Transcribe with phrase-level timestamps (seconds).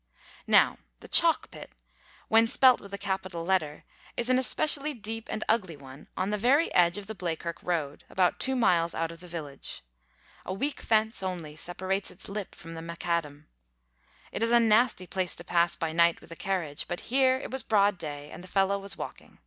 [0.47, 1.69] Now the Chalk pit,
[2.27, 3.83] when spelt with a capital letter,
[4.17, 8.03] is an especially deep and ugly one on the very edge of the Bleakirk road,
[8.09, 9.83] about two miles out of the village.
[10.43, 13.45] A weak fence only separates its lip from the macadam.
[14.31, 17.51] It is a nasty place to pass by night with a carriage; but here it
[17.51, 19.39] was broad day, and the fellow was walking.